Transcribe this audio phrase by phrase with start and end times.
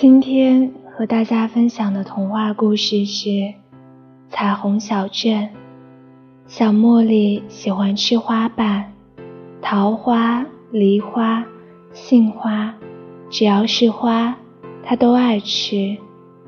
[0.00, 3.28] 今天和大家分享的童话故事是
[4.30, 5.42] 《彩虹小镇》。
[6.46, 8.92] 小茉莉喜欢吃花瓣，
[9.60, 11.44] 桃花、梨花、
[11.92, 12.72] 杏花，
[13.28, 14.36] 只要是花，
[14.84, 15.96] 她都爱吃。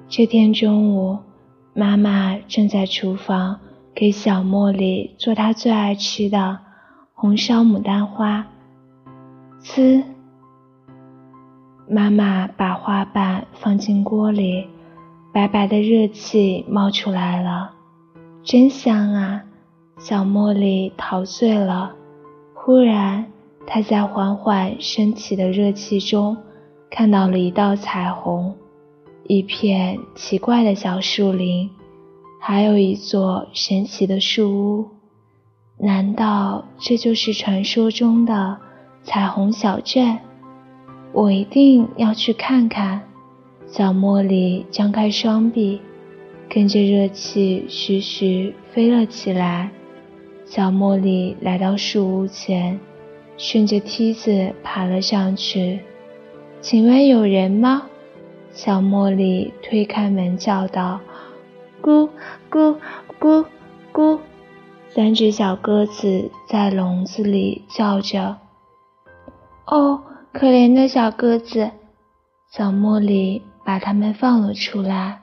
[0.08, 1.18] 这天中午，
[1.74, 3.58] 妈妈正在厨房
[3.92, 6.60] 给小茉莉做她最爱吃的
[7.14, 8.46] 红烧牡丹花。
[9.60, 10.04] 呲。
[11.92, 13.39] 妈妈把花瓣
[13.70, 14.66] 放进锅里，
[15.32, 17.70] 白白的热气冒出来了，
[18.42, 19.44] 真香啊！
[19.96, 21.92] 小茉莉陶醉了。
[22.52, 23.26] 忽然，
[23.68, 26.36] 她在缓缓升起的热气中
[26.90, 28.56] 看到了一道彩虹，
[29.28, 31.70] 一片奇怪的小树林，
[32.40, 34.88] 还有一座神奇的树屋。
[35.78, 38.58] 难道这就是传说中的
[39.04, 40.18] 彩虹小镇？
[41.12, 43.02] 我一定要去看看。
[43.70, 45.80] 小茉莉张开双臂，
[46.48, 49.70] 跟着热气徐徐飞了起来。
[50.44, 52.80] 小茉莉来到树屋前，
[53.36, 55.78] 顺着梯子爬了上去。
[56.60, 57.86] 请问有人吗？
[58.50, 60.98] 小茉莉推开门叫道
[61.80, 62.08] ：“咕
[62.50, 62.76] 咕
[63.20, 63.46] 咕
[63.92, 64.18] 咕！”
[64.90, 68.36] 三只小鸽子在笼子里叫着。
[69.66, 70.02] 哦。
[70.32, 71.70] 可怜的小鸽子，
[72.52, 75.20] 小茉莉把它们放了出来。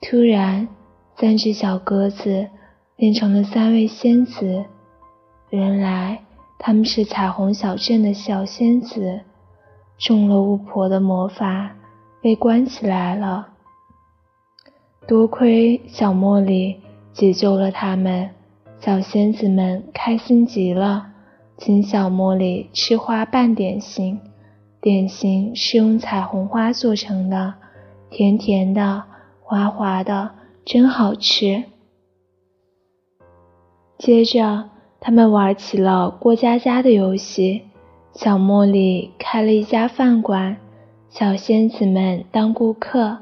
[0.00, 0.68] 突然，
[1.16, 2.48] 三只小鸽子
[2.96, 4.64] 变成了三位仙子。
[5.50, 6.20] 原来
[6.58, 9.20] 他们是彩虹小镇的小仙子，
[9.98, 11.76] 中了巫婆的魔法，
[12.20, 13.48] 被关起来了。
[15.06, 16.80] 多亏小茉莉
[17.12, 18.30] 解救了他们，
[18.80, 21.06] 小仙子们开心极了，
[21.56, 24.20] 请小茉莉吃花瓣点心。
[24.80, 27.54] 点心是用彩虹花做成的，
[28.14, 29.02] 甜甜的，
[29.42, 30.30] 滑滑的，
[30.64, 31.64] 真好吃。
[33.98, 37.62] 接着，他们玩起了过家家的游戏。
[38.12, 40.58] 小茉莉开了一家饭馆，
[41.10, 43.18] 小仙子们当顾客。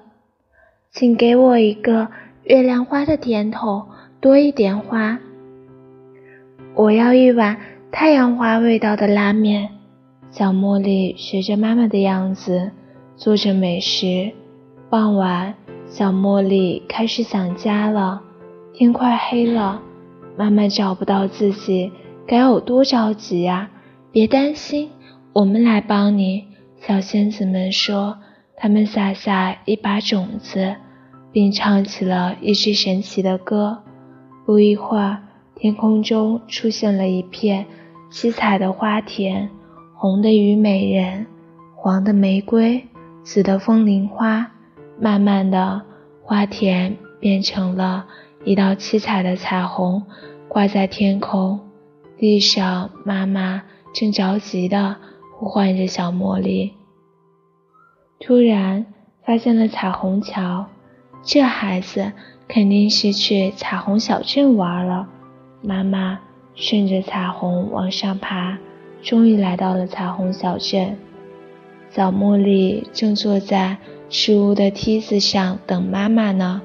[0.91, 2.09] 请给我一个
[2.45, 3.87] 月亮花的甜筒，
[4.21, 5.19] 多一点花。
[6.75, 7.57] 我要一碗
[7.91, 9.71] 太阳花味道的拉面。
[10.31, 12.73] 小茉莉学着妈妈的样子
[13.17, 14.33] 做着美食。
[14.93, 15.55] 傍晚，
[15.87, 18.21] 小茉莉开始想家了。
[18.75, 19.81] 天快黑了，
[20.37, 21.91] 妈妈找不到自己，
[22.27, 23.71] 该有多着急呀！
[24.11, 24.91] 别担心，
[25.33, 26.45] 我们来帮你。
[26.77, 28.19] 小仙子们说，
[28.55, 30.77] 他们撒下一把种子，
[31.33, 33.79] 并唱起了一支神奇的歌。
[34.45, 35.23] 不一会儿，
[35.55, 37.65] 天空中出现了一片
[38.11, 39.49] 七彩的花田。
[39.95, 41.25] 红的虞美人，
[41.75, 42.87] 黄的玫瑰，
[43.23, 44.52] 紫的风铃花，
[45.03, 45.83] 慢慢的，
[46.23, 48.07] 花田变成了
[48.45, 50.05] 一道七彩的彩虹，
[50.47, 51.59] 挂在天空。
[52.17, 54.95] 地上，妈妈正着急的
[55.37, 56.75] 呼唤着小茉莉。
[58.21, 58.87] 突然
[59.25, 60.67] 发现了彩虹桥，
[61.25, 62.13] 这孩子
[62.47, 65.09] 肯定是去彩虹小镇玩了。
[65.63, 66.21] 妈妈
[66.55, 68.57] 顺着彩虹往上爬。
[69.03, 70.97] 终于来到了彩虹小镇，
[71.91, 73.79] 小茉莉正坐在
[74.13, 76.61] 食屋的梯子上等妈妈呢。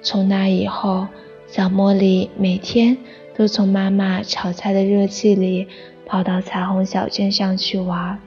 [0.00, 1.08] 从那以后，
[1.46, 2.96] 小茉莉每天
[3.36, 5.68] 都从妈妈炒菜的热气里
[6.06, 8.18] 跑到彩虹小镇上去玩。